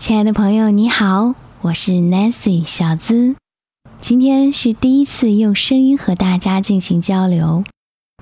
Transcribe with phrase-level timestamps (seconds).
[0.00, 3.36] 亲爱的朋友，你好，我是 Nancy 小资。
[4.00, 7.64] 今天是第一次用声音和大家进行交流。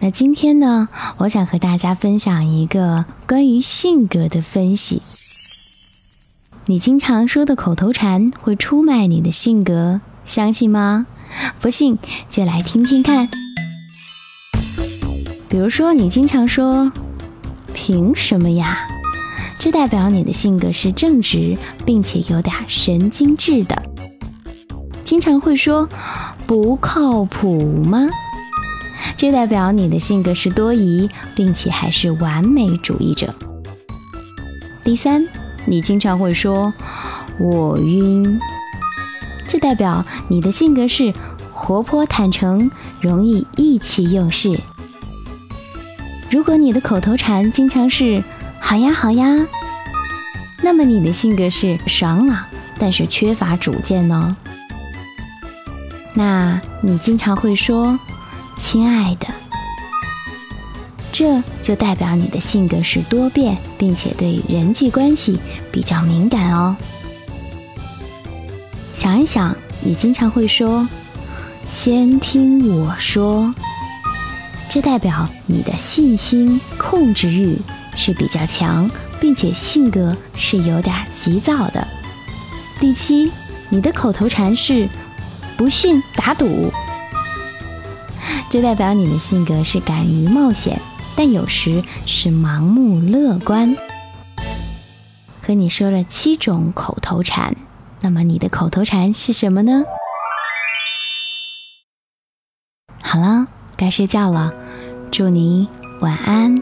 [0.00, 0.88] 那今天呢，
[1.18, 5.00] 我想和大家分享一个关于性格的分析。
[6.66, 11.06] 你经常说的口头禅会出卖你的性格，相信吗？
[11.60, 13.28] 不信就来听听看。
[15.48, 16.90] 比如说，你经常说
[17.72, 18.88] “凭什么呀”。
[19.60, 21.54] 这代表你的性格是正直，
[21.84, 23.82] 并且有点神经质的。
[25.04, 25.86] 经常会说
[26.46, 28.08] 不靠谱吗？
[29.18, 33.34] 这代表你的性格是多疑，并且还是完美主义者。
[34.82, 35.28] 第三，
[35.66, 36.72] 你经常会说
[37.38, 38.40] 我晕，
[39.46, 41.12] 这代表你的性格是
[41.52, 42.70] 活泼坦诚，
[43.02, 44.58] 容易意气用事。
[46.30, 48.24] 如果你的口头禅经常是。
[48.62, 49.24] 好呀，好呀。
[50.62, 52.44] 那么你的性格是爽朗，
[52.78, 54.36] 但是缺乏主见呢？
[56.14, 57.98] 那你经常会说
[58.58, 59.26] “亲爱的”，
[61.10, 65.38] 这就代表你的性格是多变，并且对人际关系
[65.72, 66.76] 比较敏感哦。
[68.94, 70.86] 想一想，你经常会说
[71.70, 73.54] “先听我说”，
[74.68, 77.58] 这代表你的信心、控制欲。
[77.96, 78.88] 是比较强，
[79.30, 81.86] 并且性格是有点急躁的。
[82.80, 83.30] 第七，
[83.68, 84.88] 你的口头禅是
[85.56, 86.72] “不信打赌”，
[88.50, 90.80] 这代表你的性格是敢于冒险，
[91.14, 93.76] 但有时是盲目乐观。
[95.40, 97.54] 和你说了七种口头禅，
[98.00, 99.84] 那么你的口头禅是什么呢？
[103.00, 104.52] 好了，该睡觉了，
[105.12, 105.68] 祝你
[106.00, 106.56] 晚安。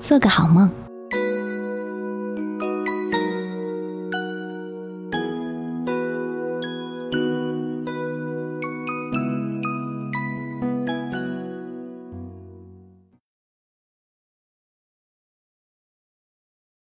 [0.00, 0.79] 做个好梦。